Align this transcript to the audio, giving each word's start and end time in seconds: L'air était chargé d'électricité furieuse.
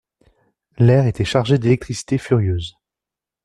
L'air 0.79 1.05
était 1.05 1.25
chargé 1.25 1.59
d'électricité 1.59 2.17
furieuse. 2.17 2.75